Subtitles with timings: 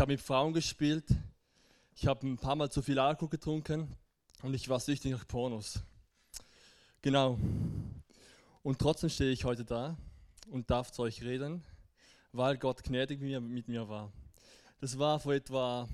[0.00, 1.04] habe mit Frauen gespielt,
[1.94, 3.94] ich habe ein paar Mal zu viel Alkohol getrunken
[4.42, 5.80] und ich war süchtig nach Pornos.
[7.02, 7.38] Genau.
[8.62, 9.98] Und trotzdem stehe ich heute da
[10.48, 11.62] und darf zu euch reden,
[12.32, 14.10] weil Gott gnädig mit mir war.
[14.80, 15.86] Das war vor etwa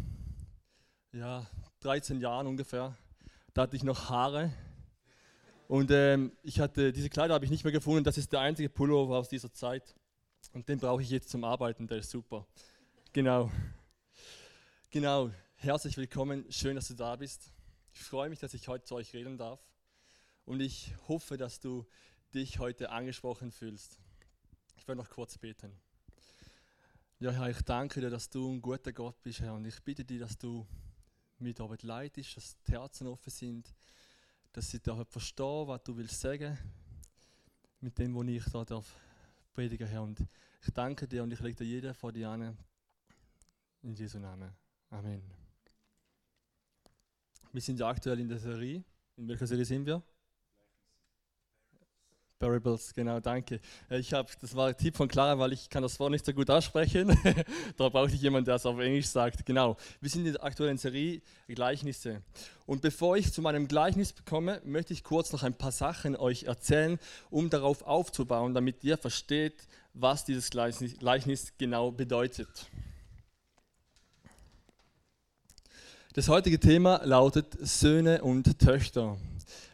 [1.12, 1.44] ja,
[1.80, 2.96] 13 Jahren ungefähr.
[3.54, 4.52] Da hatte ich noch Haare
[5.66, 8.04] und ähm, ich hatte diese Kleider habe ich nicht mehr gefunden.
[8.04, 9.96] Das ist der einzige Pullover aus dieser Zeit
[10.52, 11.88] und den brauche ich jetzt zum Arbeiten.
[11.88, 12.46] Der ist super.
[13.12, 13.50] Genau.
[14.96, 15.30] Genau.
[15.56, 16.50] Herzlich willkommen.
[16.50, 17.52] Schön, dass du da bist.
[17.92, 19.60] Ich freue mich, dass ich heute zu euch reden darf
[20.46, 21.84] und ich hoffe, dass du
[22.32, 23.98] dich heute angesprochen fühlst.
[24.78, 25.78] Ich werde noch kurz beten.
[27.20, 30.02] Ja, Herr, ich danke dir, dass du ein guter Gott bist, Herr, und ich bitte
[30.02, 30.66] dich, dass du
[31.40, 33.74] mit Arbeit leitest, dass die Herzen offen sind,
[34.54, 36.56] dass sie da verstehen, was du willst sagen,
[37.80, 38.98] mit dem, was ich da darf
[39.52, 40.04] predigen, Herr.
[40.04, 40.26] Und
[40.62, 42.56] ich danke dir und ich lege dir jeden vor dir an.
[43.82, 44.65] In Jesu Namen.
[44.90, 45.22] Amen.
[47.52, 48.84] Wir sind ja aktuell in der Serie.
[49.16, 50.02] In welcher Serie sind wir?
[52.38, 53.60] Parables, genau, danke.
[53.88, 56.24] Äh, ich habe, das war ein Tipp von Clara, weil ich kann das Wort nicht
[56.24, 57.08] so gut aussprechen.
[57.78, 59.46] da brauche ich jemanden, der es auf Englisch sagt.
[59.46, 59.76] Genau.
[60.02, 62.22] Wir sind in der aktuellen Serie Gleichnisse.
[62.66, 66.44] Und bevor ich zu meinem Gleichnis komme, möchte ich kurz noch ein paar Sachen euch
[66.44, 66.98] erzählen,
[67.30, 72.68] um darauf aufzubauen, damit ihr versteht, was dieses Gleichnis genau bedeutet.
[76.16, 79.18] Das heutige Thema lautet Söhne und Töchter.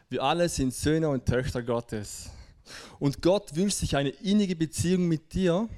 [0.09, 2.31] Wir alle sind Söhne und Töchter Gottes.
[2.99, 5.69] Und Gott wünscht sich eine innige Beziehung mit dir,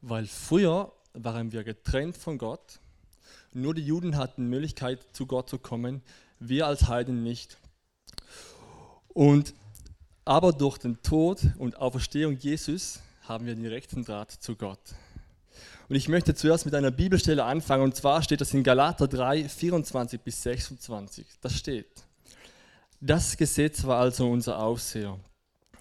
[0.00, 2.80] weil früher waren wir getrennt von Gott.
[3.52, 6.02] Nur die Juden hatten Möglichkeit, zu Gott zu kommen,
[6.40, 7.56] wir als Heiden nicht.
[9.06, 9.54] Und
[10.24, 14.80] aber durch den Tod und Auferstehung Jesus haben wir den direkten Draht zu Gott.
[15.88, 19.48] Und ich möchte zuerst mit einer Bibelstelle anfangen, und zwar steht das in Galater 3,
[19.48, 21.26] 24 bis 26.
[21.40, 21.90] Das steht.
[23.00, 25.18] Das Gesetz war also unser Aufseher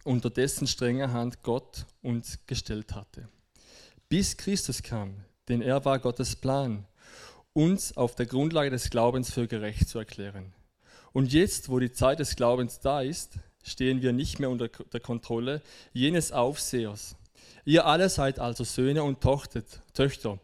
[0.08, 3.28] unter dessen strenger Hand Gott uns gestellt hatte.
[4.08, 6.86] Bis Christus kam, denn er war Gottes Plan,
[7.52, 10.54] uns auf der Grundlage des Glaubens für gerecht zu erklären.
[11.12, 13.34] Und jetzt, wo die Zeit des Glaubens da ist,
[13.64, 15.62] stehen wir nicht mehr unter der Kontrolle
[15.92, 17.18] jenes Aufsehers.
[17.68, 20.40] Ihr alle seid also Söhne und Töchter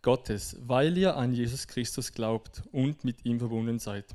[0.00, 4.06] Gottes, weil ihr an Jesus Christus glaubt und mit ihm verbunden seid.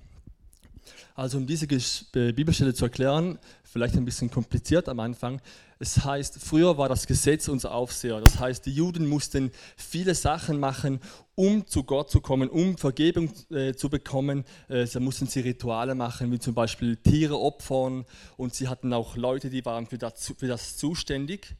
[1.14, 5.40] Also um diese äh, Bibelstelle zu erklären, vielleicht ein bisschen kompliziert am Anfang.
[5.78, 8.22] Es heißt, früher war das Gesetz unser Aufseher.
[8.22, 11.00] Das heißt, die Juden mussten viele Sachen machen,
[11.36, 14.46] um zu Gott zu kommen, um Vergebung äh, zu bekommen.
[14.68, 18.06] Äh, da mussten sie Rituale machen, wie zum Beispiel Tiere opfern.
[18.36, 21.56] Und sie hatten auch Leute, die waren für das, für das zuständig.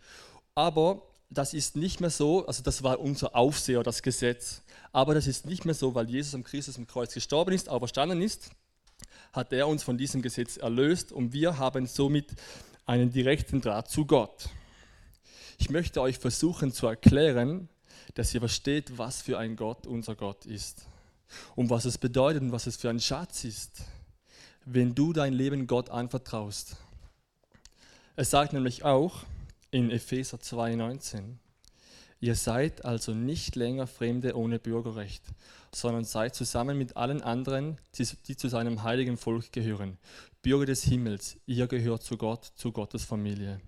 [0.58, 4.64] Aber das ist nicht mehr so, also das war unser Aufseher, das Gesetz.
[4.92, 8.22] Aber das ist nicht mehr so, weil Jesus am Christus am Kreuz gestorben ist, auferstanden
[8.24, 8.50] ist
[9.34, 12.34] hat er uns von diesem Gesetz erlöst und wir haben somit
[12.88, 14.50] einen direkten Draht zu Gott.
[15.60, 17.70] Ich möchte euch versuchen zu erklären,
[18.16, 20.88] dass ihr versteht, was für ein Gott unser Gott ist
[21.56, 23.84] und was es bedeutet und was es für ein Schatz ist,
[24.66, 26.78] wenn du dein Leben Gott anvertraust.
[28.16, 29.24] Es sagt nämlich auch
[29.78, 31.36] in Epheser 2,19,
[32.20, 35.22] Ihr seid also nicht länger Fremde ohne Bürgerrecht,
[35.72, 40.00] sondern seid zusammen mit allen anderen, die, zu seinem heiligen Volk gehören,
[40.42, 41.38] Bürger des Himmels.
[41.46, 43.62] Ihr gehört zu Gott, zu Gottes Familie.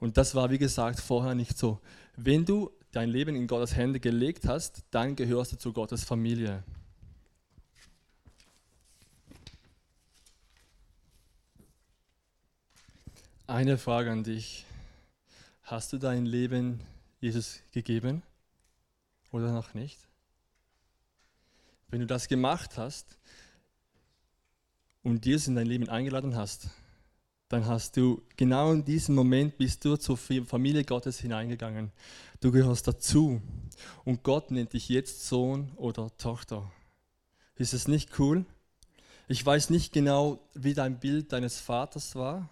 [0.00, 1.78] Und das war, wie gesagt, vorher nicht so.
[2.16, 6.64] Wenn du dein Leben in Gottes Hände gelegt hast, dann gehörst du zu Gottes Familie.
[13.46, 14.64] Eine Frage an dich.
[15.70, 16.80] Hast du dein Leben
[17.20, 18.22] Jesus gegeben
[19.32, 19.98] oder noch nicht?
[21.88, 23.18] Wenn du das gemacht hast
[25.02, 26.70] und Jesus in dein Leben eingeladen hast,
[27.50, 31.92] dann hast du genau in diesem Moment bist du zur Familie Gottes hineingegangen.
[32.40, 33.42] Du gehörst dazu
[34.06, 36.72] und Gott nennt dich jetzt Sohn oder Tochter.
[37.56, 38.46] Ist es nicht cool?
[39.28, 42.48] Ich weiß nicht genau, wie dein Bild deines Vaters war,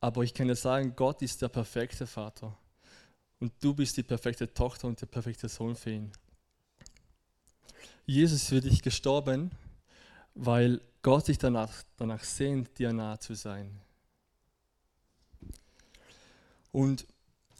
[0.00, 2.56] aber ich kann dir sagen, Gott ist der perfekte Vater.
[3.38, 6.12] Und du bist die perfekte Tochter und der perfekte Sohn für ihn.
[8.06, 9.50] Jesus ist für dich gestorben,
[10.34, 13.80] weil Gott sich danach, danach sehnt, dir nahe zu sein.
[16.72, 17.06] Und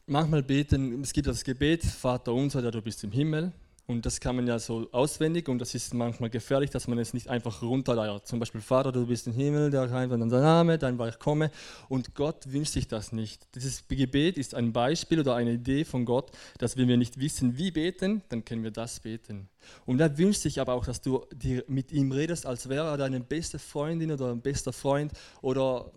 [0.06, 3.52] manchmal beten, es gibt das Gebet, Vater unser, der du bist im Himmel.
[3.90, 7.12] Und das kann man ja so auswendig und das ist manchmal gefährlich, dass man es
[7.12, 8.24] nicht einfach runterleiert.
[8.24, 11.50] Zum Beispiel, Vater, du bist im Himmel, der rein dein Name, dein Reich komme.
[11.88, 13.48] Und Gott wünscht sich das nicht.
[13.56, 17.58] Dieses Gebet ist ein Beispiel oder eine Idee von Gott, dass wenn wir nicht wissen,
[17.58, 19.48] wie beten, dann können wir das beten.
[19.86, 21.26] Und er wünscht sich aber auch, dass du
[21.66, 25.90] mit ihm redest, als wäre er deine beste Freundin oder ein bester Freund oder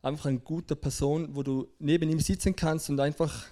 [0.00, 3.44] einfach eine gute Person, wo du neben ihm sitzen kannst und einfach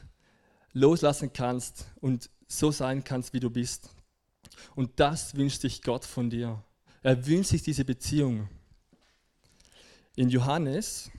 [0.72, 3.90] loslassen kannst und so sein kannst, wie du bist.
[4.74, 6.62] Und das wünscht sich Gott von dir.
[7.02, 8.48] Er wünscht sich diese Beziehung.
[10.16, 11.10] In Johannes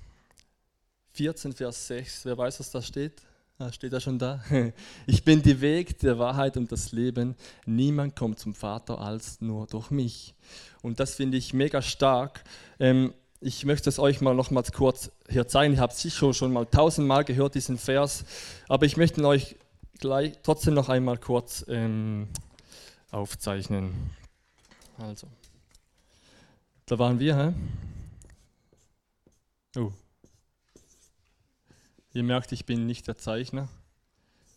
[1.13, 3.21] 14, Vers 6, wer weiß, was da steht?
[3.57, 4.43] Ah, steht da schon da?
[5.07, 7.35] Ich bin die Weg, der Wahrheit und das Leben.
[7.65, 10.35] Niemand kommt zum Vater als nur durch mich.
[10.81, 12.43] Und das finde ich mega stark.
[12.79, 15.79] Ähm, ich möchte es euch mal nochmals kurz hier zeigen.
[15.79, 18.25] Habe es sicher schon mal tausendmal gehört, diesen Vers.
[18.67, 19.55] Aber ich möchte euch
[19.99, 22.27] gleich trotzdem noch einmal kurz ähm,
[23.11, 24.11] aufzeichnen.
[24.97, 25.27] Also,
[26.85, 27.53] da waren wir, hä?
[29.77, 29.91] Oh.
[32.13, 33.67] Ihr merkt, ich bin nicht der Zeichner,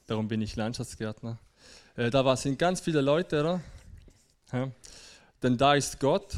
[0.07, 1.39] darum bin ich Landschaftsgärtner.
[1.97, 3.61] Äh, da war, sind ganz viele Leute, oder?
[4.53, 4.71] Ja.
[5.43, 6.37] Denn da ist Gott.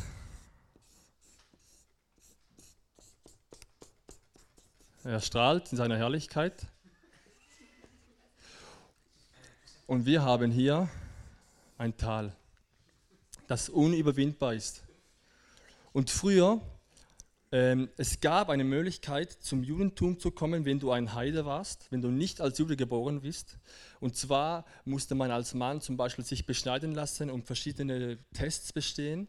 [5.05, 6.67] Er strahlt in seiner Herrlichkeit.
[9.91, 10.89] Und wir haben hier
[11.77, 12.33] ein Tal,
[13.49, 14.85] das unüberwindbar ist.
[15.93, 16.61] Und früher,
[17.51, 22.03] ähm, es gab eine Möglichkeit, zum Judentum zu kommen, wenn du ein Heide warst, wenn
[22.03, 23.59] du nicht als Jude geboren bist.
[23.99, 29.27] Und zwar musste man als Mann zum Beispiel sich beschneiden lassen und verschiedene Tests bestehen.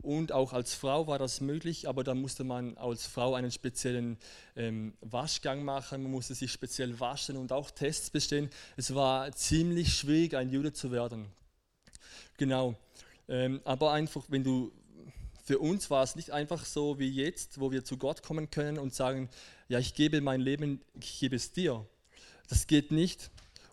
[0.00, 4.16] Und auch als Frau war das möglich, aber da musste man als Frau einen speziellen
[4.54, 8.48] ähm, Waschgang machen, man musste sich speziell waschen und auch Tests bestehen.
[8.76, 11.26] Es war ziemlich schwierig, ein Jude zu werden.
[12.36, 12.76] Genau.
[13.28, 14.72] Ähm, aber einfach, wenn du,
[15.42, 18.78] für uns war es nicht einfach so wie jetzt, wo wir zu Gott kommen können
[18.78, 19.28] und sagen,
[19.68, 21.84] ja, ich gebe mein Leben, ich gebe es dir.
[22.48, 23.30] Das geht nicht.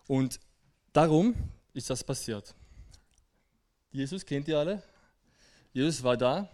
[0.08, 0.40] Und
[0.92, 1.34] darum
[1.72, 2.54] ist das passiert.
[3.92, 4.82] Jesus kennt ihr alle?
[5.76, 6.48] Jesus war da.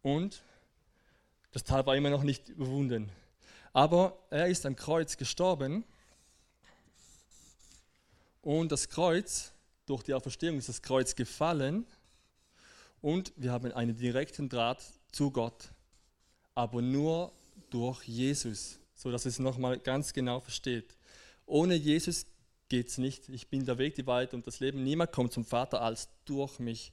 [0.00, 0.42] Und
[1.52, 3.12] das Tal war immer noch nicht überwunden.
[3.74, 5.84] Aber er ist am Kreuz gestorben.
[8.40, 9.52] Und das Kreuz,
[9.84, 11.84] durch die Auferstehung ist das Kreuz gefallen.
[13.02, 15.68] Und wir haben einen direkten Draht zu Gott.
[16.54, 17.30] Aber nur
[17.68, 18.78] durch Jesus.
[18.94, 20.96] So dass es nochmal ganz genau versteht.
[21.44, 22.24] Ohne Jesus
[22.70, 23.28] geht es nicht.
[23.28, 24.82] Ich bin der Weg, die Wahrheit und das Leben.
[24.82, 26.92] Niemand kommt zum Vater als durch mich.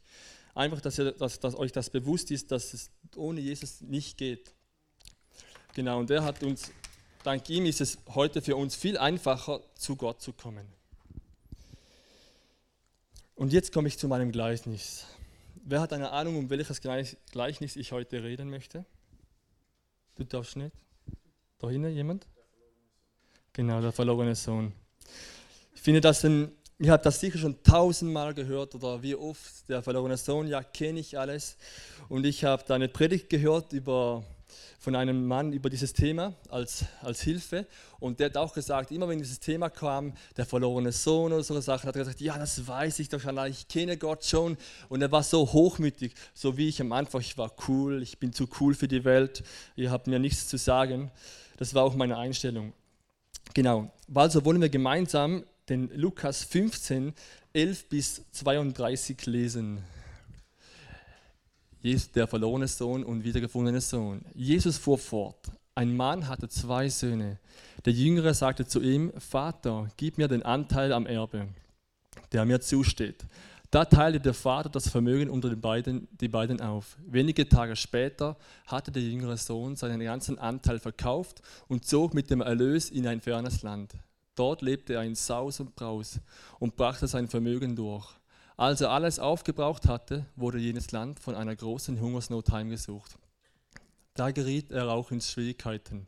[0.53, 4.53] Einfach, dass, ihr, dass, dass euch das bewusst ist, dass es ohne Jesus nicht geht.
[5.75, 6.71] Genau, und er hat uns,
[7.23, 10.65] dank ihm ist es heute für uns viel einfacher, zu Gott zu kommen.
[13.35, 15.05] Und jetzt komme ich zu meinem Gleichnis.
[15.63, 18.83] Wer hat eine Ahnung, um welches Gleichnis ich heute reden möchte?
[20.15, 20.75] Du darfst nicht?
[21.59, 22.25] Da hinten jemand?
[23.53, 24.73] Genau, der verlorene Sohn.
[25.77, 29.83] Ich finde das ein, ihr habt das sicher schon tausendmal gehört oder wie oft, der
[29.83, 31.55] verlorene Sohn, ja, kenne ich alles.
[32.09, 34.23] Und ich habe da eine Predigt gehört über,
[34.79, 37.67] von einem Mann über dieses Thema als, als Hilfe.
[37.99, 41.57] Und der hat auch gesagt, immer wenn dieses Thema kam, der verlorene Sohn oder so
[41.61, 44.57] Sachen, hat er gesagt, ja, das weiß ich doch schon, ich kenne Gott schon.
[44.89, 48.33] Und er war so hochmütig, so wie ich am Anfang, ich war cool, ich bin
[48.33, 49.43] zu cool für die Welt,
[49.75, 51.11] ihr habt mir nichts zu sagen.
[51.57, 52.73] Das war auch meine Einstellung.
[53.53, 57.13] Genau, also wollen wir gemeinsam den Lukas 15,
[57.53, 59.83] 11 bis 32 lesen.
[62.15, 64.25] Der verlorene Sohn und wiedergefundene Sohn.
[64.33, 65.51] Jesus fuhr fort.
[65.75, 67.39] Ein Mann hatte zwei Söhne.
[67.85, 71.47] Der Jüngere sagte zu ihm, Vater, gib mir den Anteil am Erbe,
[72.31, 73.25] der mir zusteht.
[73.69, 76.97] Da teilte der Vater das Vermögen unter den beiden, die beiden auf.
[77.05, 82.41] Wenige Tage später hatte der jüngere Sohn seinen ganzen Anteil verkauft und zog mit dem
[82.41, 83.93] Erlös in ein fernes Land.
[84.37, 86.19] Dort lebte er in Saus und Braus
[86.59, 88.07] und brachte sein Vermögen durch.
[88.55, 93.17] Als er alles aufgebraucht hatte, wurde jenes Land von einer großen Hungersnot heimgesucht.
[94.13, 96.07] Da geriet er auch in Schwierigkeiten.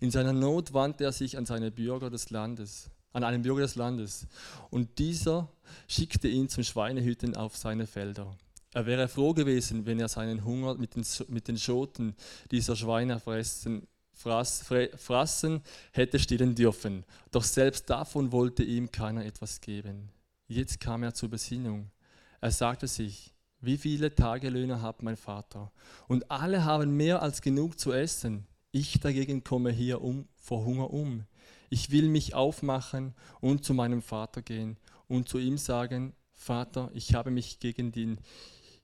[0.00, 3.76] In seiner Not wandte er sich an seine Bürger des Landes, an einen Bürger des
[3.76, 4.26] Landes,
[4.70, 5.48] und dieser
[5.86, 8.36] schickte ihn zum Schweinehüten auf seine Felder.
[8.74, 12.14] Er wäre froh gewesen, wenn er seinen Hunger mit den, mit den Schoten
[12.50, 13.86] dieser Schweine fressen
[14.18, 17.04] fraßen hätte stillen dürfen.
[17.30, 20.10] Doch selbst davon wollte ihm keiner etwas geben.
[20.46, 21.90] Jetzt kam er zur Besinnung.
[22.40, 25.72] Er sagte sich, wie viele Tagelöhner hat mein Vater?
[26.06, 28.46] Und alle haben mehr als genug zu essen.
[28.70, 31.24] Ich dagegen komme hier um, vor Hunger um.
[31.70, 37.14] Ich will mich aufmachen und zu meinem Vater gehen und zu ihm sagen, Vater, ich
[37.14, 38.18] habe mich gegen den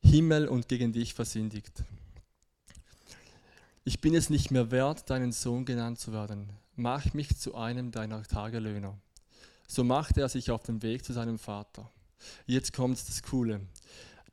[0.03, 1.85] Himmel und gegen dich versündigt.
[3.87, 6.49] Ich bin es nicht mehr wert, deinen Sohn genannt zu werden.
[6.75, 8.97] Mach mich zu einem deiner Tagelöhner.
[9.69, 11.91] So machte er sich auf den Weg zu seinem Vater.
[12.47, 13.61] Jetzt kommt das Coole.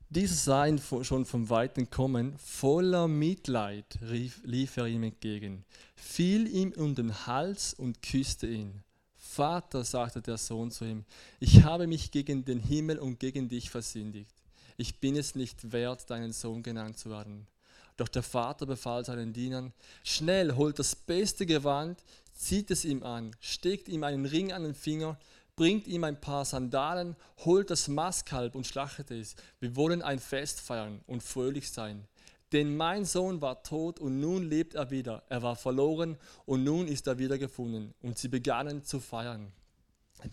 [0.09, 5.65] Dieser sah ihn schon vom Weiten kommen, voller Mitleid rief, lief er ihm entgegen,
[5.95, 8.83] fiel ihm um den Hals und küsste ihn.
[9.17, 11.03] Vater, sagte der Sohn zu ihm,
[11.41, 14.35] ich habe mich gegen den Himmel und gegen dich versündigt.
[14.77, 17.47] Ich bin es nicht wert, deinen Sohn genannt zu werden.
[18.01, 22.03] Doch der Vater befahl seinen Dienern, schnell holt das beste Gewand,
[22.33, 25.19] zieht es ihm an, steckt ihm einen Ring an den Finger,
[25.55, 27.15] bringt ihm ein paar Sandalen,
[27.45, 29.35] holt das Mastkalb und schlachtet es.
[29.59, 32.07] Wir wollen ein Fest feiern und fröhlich sein.
[32.53, 35.21] Denn mein Sohn war tot und nun lebt er wieder.
[35.29, 36.17] Er war verloren
[36.47, 37.93] und nun ist er wieder gefunden.
[38.01, 39.51] Und sie begannen zu feiern.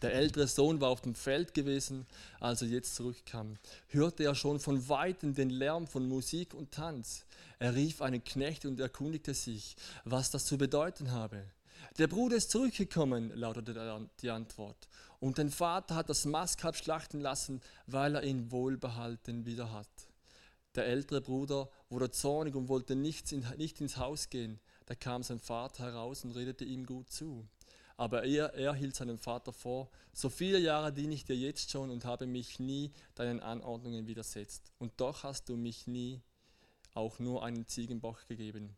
[0.03, 2.07] Der ältere Sohn war auf dem Feld gewesen,
[2.41, 3.55] als er jetzt zurückkam.
[3.89, 7.25] Hörte er schon von weitem den Lärm von Musik und Tanz.
[7.59, 11.43] Er rief einen Knecht und erkundigte sich, was das zu bedeuten habe.
[11.99, 14.89] Der Bruder ist zurückgekommen, lautete die Antwort.
[15.21, 19.89] Und dein Vater hat das Maskalb schlachten lassen, weil er ihn wohlbehalten wieder hat.
[20.75, 24.61] Der ältere Bruder wurde zornig und wollte nicht, in, nicht ins Haus gehen.
[24.87, 27.49] Da kam sein Vater heraus und redete ihm gut zu.
[27.99, 31.90] Aber er, er hielt seinem Vater vor, so viele Jahre diene ich dir jetzt schon
[31.90, 34.73] und habe mich nie deinen Anordnungen widersetzt.
[34.78, 36.23] Und doch hast du mich nie
[36.95, 38.76] auch nur einen Ziegenbock gegeben,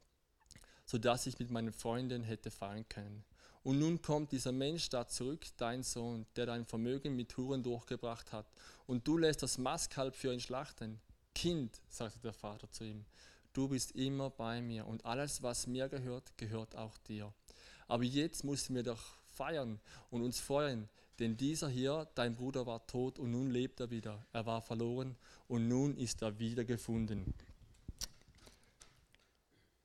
[0.86, 3.22] sodass ich mit meinen Freunden hätte feiern können.
[3.62, 8.32] Und nun kommt dieser Mensch da zurück, dein Sohn, der dein Vermögen mit Huren durchgebracht
[8.32, 8.46] hat.
[8.86, 10.98] Und du lässt das Mastkalb für ihn schlachten.
[11.34, 13.04] Kind, sagte der Vater zu ihm,
[13.52, 17.34] du bist immer bei mir und alles, was mir gehört, gehört auch dir.
[17.90, 19.80] Aber jetzt müssen wir doch feiern
[20.10, 24.24] und uns freuen, denn dieser hier, dein Bruder, war tot und nun lebt er wieder.
[24.32, 25.16] Er war verloren
[25.48, 27.34] und nun ist er wieder gefunden.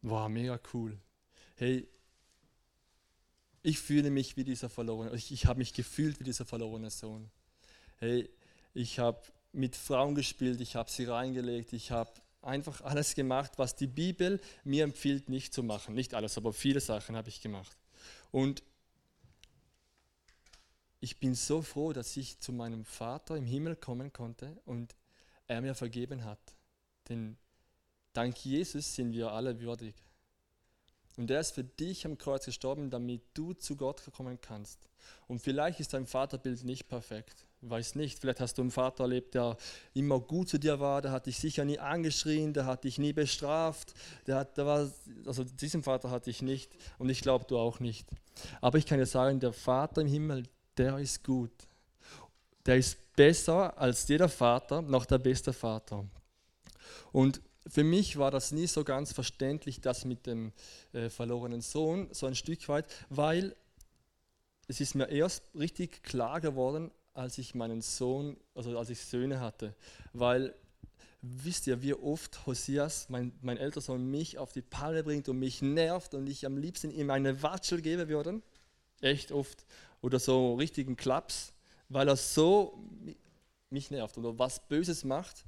[0.04, 0.96] Wow, mega cool.
[1.56, 1.88] Hey,
[3.64, 7.32] ich fühle mich wie dieser verlorene, ich, ich habe mich gefühlt wie dieser verlorene Sohn.
[7.98, 8.30] Hey,
[8.76, 9.20] ich habe
[9.52, 12.12] mit Frauen gespielt, ich habe sie reingelegt, ich habe
[12.44, 15.96] einfach alles gemacht, was die Bibel mir empfiehlt, nicht zu machen.
[15.96, 17.76] Nicht alles, aber viele Sachen habe ich gemacht.
[18.32, 18.64] Und
[21.00, 24.96] ich bin so froh, dass ich zu meinem Vater im Himmel kommen konnte und
[25.48, 26.40] er mir vergeben hat.
[27.10, 27.38] Denn
[28.14, 29.96] dank Jesus sind wir alle würdig.
[31.18, 34.90] Und er ist für dich am Kreuz gestorben, damit du zu Gott kommen kannst.
[35.28, 37.46] Und vielleicht ist dein Vaterbild nicht perfekt.
[37.62, 39.58] Weiß nicht, vielleicht hast du einen Vater erlebt, der
[39.94, 43.14] immer gut zu dir war, der hat dich sicher nie angeschrien, der hat dich nie
[43.14, 43.94] bestraft,
[44.28, 44.92] der, hat, der war,
[45.26, 48.08] also diesen Vater hatte ich nicht und ich glaube du auch nicht.
[48.62, 50.44] Aber ich kann dir sagen, der Vater im Himmel,
[50.78, 51.52] der ist gut.
[52.66, 56.06] Der ist besser als jeder Vater, noch der beste Vater.
[57.12, 60.52] Und für mich war das nie so ganz verständlich, das mit dem
[60.94, 63.56] äh, verlorenen Sohn, so ein Stück weit, weil
[64.68, 69.40] es ist mir erst richtig klar geworden, als ich meinen Sohn, also als ich Söhne
[69.40, 69.74] hatte.
[70.14, 70.54] Weil,
[71.22, 75.40] wisst ihr, wie oft Hosias, mein, mein älterer Sohn, mich auf die Palme bringt und
[75.40, 78.42] mich nervt und ich am liebsten ihm eine Watschel gebe würde?
[79.02, 79.66] Echt oft.
[80.02, 81.54] Oder so richtigen Klaps,
[81.90, 82.84] weil er so
[83.70, 85.46] mich nervt oder was Böses macht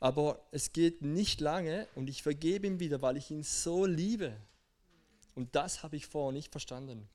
[0.00, 4.36] aber es geht nicht lange und ich vergebe ihm wieder, weil ich ihn so liebe.
[5.34, 7.08] Und das habe ich vorher nicht verstanden.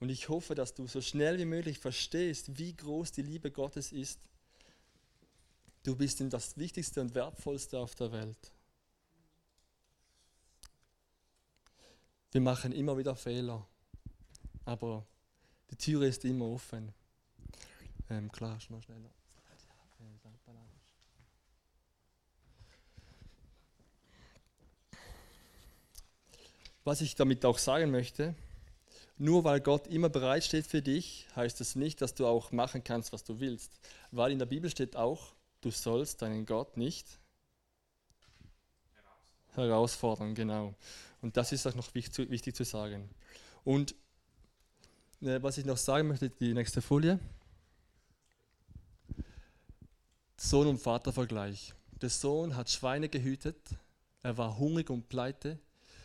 [0.00, 3.92] Und ich hoffe, dass du so schnell wie möglich verstehst, wie groß die Liebe Gottes
[3.92, 4.18] ist.
[5.82, 8.52] Du bist ihm das Wichtigste und Wertvollste auf der Welt.
[12.32, 13.66] Wir machen immer wieder Fehler,
[14.64, 15.04] aber
[15.70, 16.92] die Tür ist immer offen.
[18.08, 19.10] Ähm, klar, mal schneller.
[26.90, 28.34] Was ich damit auch sagen möchte,
[29.16, 32.82] nur weil Gott immer bereitsteht für dich, heißt es das nicht, dass du auch machen
[32.82, 33.70] kannst, was du willst.
[34.10, 37.06] Weil in der Bibel steht auch, du sollst deinen Gott nicht
[39.54, 40.74] herausfordern, genau.
[41.22, 43.08] Und das ist auch noch wichtig, zu sagen.
[43.62, 43.94] Und
[45.20, 47.20] äh, was ich noch sagen möchte, die nächste Folie.
[50.36, 51.72] Sohn- und Vatervergleich.
[52.02, 53.60] Der Sohn hat Schweine gehütet,
[54.24, 55.60] er war hungrig und pleite,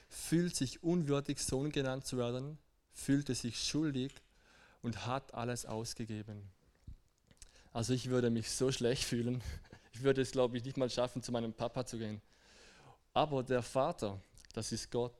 [0.07, 2.57] fühlt sich unwürdig, Sohn genannt zu werden,
[2.91, 4.13] fühlte sich schuldig
[4.81, 6.49] und hat alles ausgegeben.
[7.73, 9.41] Also ich würde mich so schlecht fühlen.
[9.95, 12.21] Ich würde es, glaube ich, nicht mal schaffen, zu meinem Papa zu gehen.
[13.13, 14.19] Aber der Vater,
[14.51, 15.15] das ist Gott,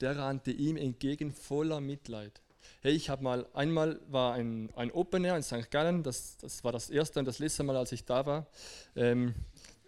[0.00, 2.40] der rannte ihm entgegen voller Mitleid.
[2.82, 5.72] Hey, ich habe mal, einmal war ein, ein Open Air in St.
[5.72, 8.46] Gallen, das, das war das erste und das letzte Mal, als ich da war.
[8.94, 9.34] Ähm,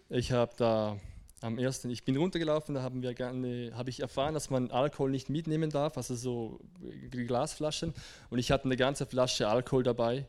[0.09, 0.99] ich habe da
[1.43, 5.11] am ersten, ich bin runtergelaufen, da haben wir gerne, habe ich erfahren, dass man Alkohol
[5.11, 6.59] nicht mitnehmen darf, also so
[7.11, 7.93] Glasflaschen.
[8.29, 10.25] Und ich hatte eine ganze Flasche Alkohol dabei.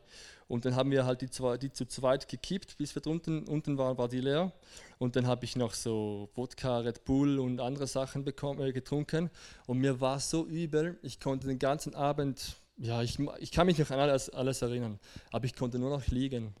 [0.47, 3.77] Und dann haben wir halt die, zwei, die zu zweit gekippt, bis wir drunten unten
[3.77, 4.51] waren, war die leer.
[4.99, 9.31] Und dann habe ich noch so Wodka, Red Bull und andere Sachen bekommen, äh, getrunken.
[9.67, 13.79] Und mir war so übel, ich konnte den ganzen Abend, ja, ich, ich kann mich
[13.79, 14.99] noch an alles, alles erinnern,
[15.31, 16.53] aber ich konnte nur noch liegen.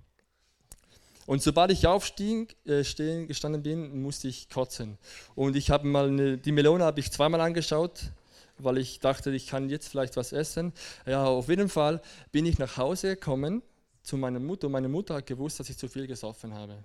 [1.25, 4.97] Und sobald ich aufstieg, äh, stehen, gestanden bin, musste ich kotzen.
[5.33, 8.11] Und ich habe mal eine, die Melone habe ich zweimal angeschaut,
[8.57, 10.71] weil ich dachte, ich kann jetzt vielleicht was essen.
[11.05, 12.01] Ja, auf jeden Fall
[12.31, 13.63] bin ich nach Hause gekommen
[14.03, 14.69] zu meiner Mutter.
[14.69, 16.77] Meine Mutter hat gewusst, dass ich zu viel gesoffen habe.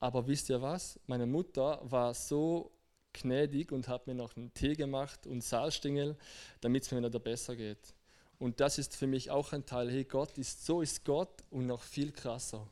[0.00, 0.98] Aber wisst ihr was?
[1.06, 2.70] Meine Mutter war so
[3.12, 6.16] gnädig und hat mir noch einen Tee gemacht und Salzstingel,
[6.60, 7.94] damit es mir wieder besser geht.
[8.38, 9.90] Und das ist für mich auch ein Teil.
[9.90, 12.66] Hey, Gott ist so ist Gott und noch viel krasser.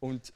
[0.00, 0.32] Und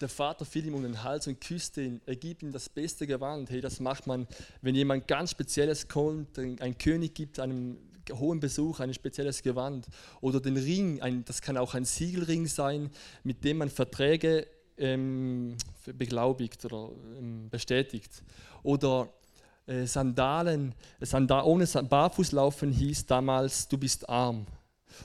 [0.00, 2.00] der Vater fiel ihm um den Hals und küsste ihn.
[2.06, 3.50] Er gibt ihm das beste Gewand.
[3.50, 4.26] Hey, das macht man,
[4.62, 7.76] wenn jemand ganz Spezielles kommt, ein König gibt einem
[8.12, 9.86] hohen Besuch ein spezielles Gewand.
[10.20, 12.90] Oder den Ring, ein, das kann auch ein Siegelring sein,
[13.24, 14.46] mit dem man Verträge
[14.78, 18.22] ähm, beglaubigt oder ähm, bestätigt.
[18.62, 19.08] Oder
[19.66, 24.46] äh, Sandalen, Sandal, ohne Barfußlaufen hieß damals, du bist arm.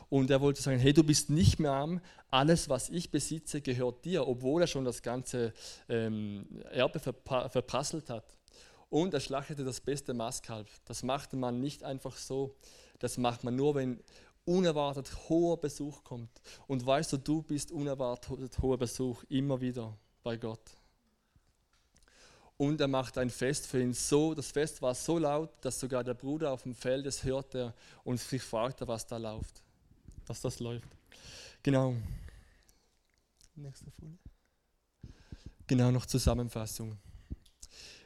[0.10, 2.02] Und er wollte sagen, hey, du bist nicht mehr arm,
[2.32, 5.54] alles, was ich besitze, gehört dir, obwohl er schon das ganze
[5.88, 8.26] ähm, Erbe verpa verprasselt hat.
[8.90, 10.68] Und er schlachtete das beste Mastkalb.
[10.86, 12.56] Das machte man nicht einfach so.
[13.00, 14.00] Das macht man nur, wenn
[14.46, 16.30] unerwartet hoher Besuch kommt.
[16.68, 20.62] Und weißt du, du bist unerwartet hoher Besuch immer wieder bei Gott.
[22.58, 26.04] Und er macht ein Fest für ihn so, das Fest war so laut, dass sogar
[26.06, 27.74] der Bruder auf dem Feld es hörte
[28.06, 29.65] und sich fragte, was da läuft,
[30.28, 30.90] was das läuft.
[31.64, 31.96] Genau.
[33.56, 34.18] Nächste Folie.
[35.68, 36.98] Genau, noch Zusammenfassung.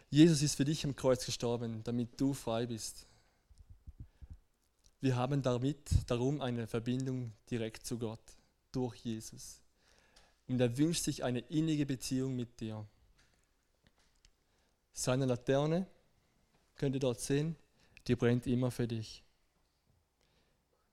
[0.10, 3.06] Jesus ist für dich am Kreuz gestorben, damit du frei bist.
[5.02, 8.22] Wir haben damit darum eine Verbindung direkt zu Gott
[8.72, 9.62] durch Jesus.
[10.48, 12.86] Und er wünscht sich eine innige Beziehung mit dir.
[14.94, 15.88] Seine Laterne,
[16.76, 17.56] könnt ihr dort sehen,
[18.08, 19.24] die brennt immer für dich.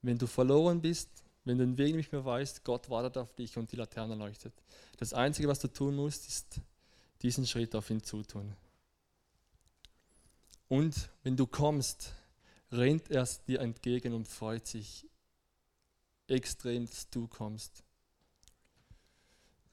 [0.06, 1.08] Wenn du verloren bist,
[1.44, 4.54] wenn du den Weg nicht mehr weißt, Gott wartet auf dich und die Laterne leuchtet.
[4.98, 6.60] Das Einzige, was du tun musst, ist
[7.22, 8.54] diesen Schritt auf ihn zutun.
[10.68, 12.12] Und wenn du kommst,
[12.70, 15.08] rennt er dir entgegen und freut sich
[16.28, 17.82] extrem, dass du kommst.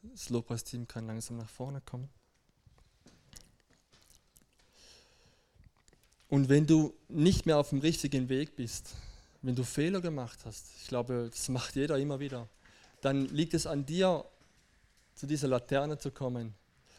[0.01, 2.09] Das Lobpreisteam kann langsam nach vorne kommen.
[6.27, 8.95] Und wenn du nicht mehr auf dem richtigen Weg bist,
[9.43, 12.47] wenn du Fehler gemacht hast, ich glaube, das macht jeder immer wieder,
[13.01, 14.25] dann liegt es an dir,
[15.15, 16.56] zu dieser Laterne zu kommen,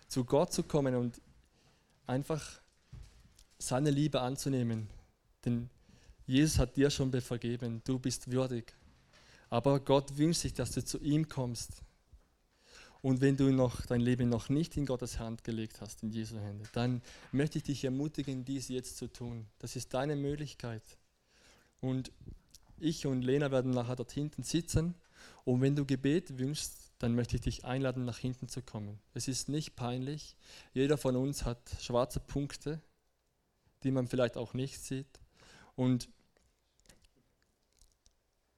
[0.07, 1.21] zu Gott zu kommen und
[2.07, 2.61] einfach
[3.59, 4.89] seine Liebe anzunehmen.
[5.45, 5.69] Denn
[6.27, 8.73] Jesus hat dir schon vergeben, du bist würdig.
[9.51, 11.83] Aber Gott wünscht sich, dass du zu ihm kommst.
[13.03, 16.39] Und wenn du noch dein Leben noch nicht in Gottes Hand gelegt hast, in Jesu
[16.39, 17.03] Hände, dann
[17.33, 19.47] möchte ich dich ermutigen, dies jetzt zu tun.
[19.59, 20.83] Das ist deine Möglichkeit.
[21.81, 22.13] Und
[22.79, 24.95] ich und Lena werden nachher dort hinten sitzen.
[25.45, 28.99] Und wenn du Gebet wünschst, dann möchte ich dich einladen, nach hinten zu kommen.
[29.13, 30.37] Es ist nicht peinlich.
[30.73, 32.81] Jeder von uns hat schwarze Punkte,
[33.83, 35.21] die man vielleicht auch nicht sieht.
[35.77, 36.09] Und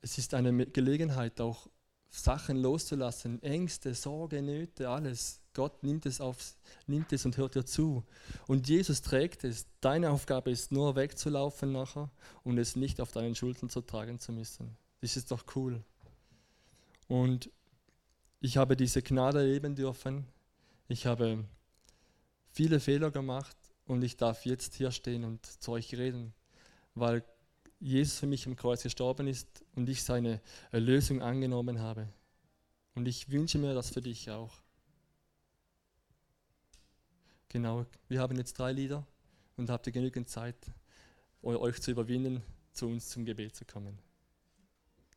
[0.00, 1.68] es ist eine Gelegenheit, auch
[2.10, 5.40] Sachen loszulassen, Ängste, Sorge, Nöte, alles.
[5.56, 6.36] Gott nimmt es, auf,
[6.86, 8.04] nimmt es und hört dir zu.
[8.46, 9.64] Und Jesus trägt es.
[9.80, 12.10] Deine Aufgabe ist nur wegzulaufen nachher
[12.44, 14.76] und es nicht auf deinen Schultern zu tragen zu müssen.
[15.00, 15.82] Das ist doch cool.
[17.08, 17.50] Und
[18.40, 20.26] ich habe diese Gnade erleben dürfen.
[20.88, 21.46] Ich habe
[22.50, 26.34] viele Fehler gemacht und ich darf jetzt hier stehen und zu euch reden,
[26.94, 27.24] weil
[27.80, 32.08] Jesus für mich am Kreuz gestorben ist und ich seine Erlösung angenommen habe.
[32.94, 34.65] Und ich wünsche mir das für dich auch.
[37.56, 39.06] Genau, wir haben jetzt drei Lieder
[39.56, 40.70] und habt ihr genügend Zeit,
[41.40, 42.42] euch zu überwinden,
[42.72, 43.98] zu uns zum Gebet zu kommen.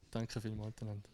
[0.10, 1.10] Danke vielmals miteinander.